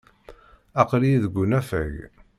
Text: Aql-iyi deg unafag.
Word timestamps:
Aql-iyi 0.81 1.17
deg 1.23 1.35
unafag. 1.41 1.93